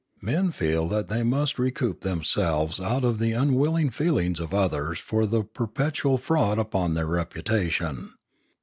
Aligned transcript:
Men 0.23 0.51
feel 0.51 0.87
that 0.87 1.09
they 1.09 1.21
must 1.21 1.59
recoup 1.59 2.01
themselves 2.01 2.79
out 2.79 3.03
of 3.03 3.19
the 3.19 3.35
un 3.35 3.53
willing 3.53 3.91
feelings 3.91 4.39
of 4.39 4.51
others 4.51 4.97
for 4.97 5.27
the 5.27 5.43
perpetual 5.43 6.17
fraud 6.17 6.57
upon 6.57 6.95
their 6.95 7.05
reputation. 7.05 8.11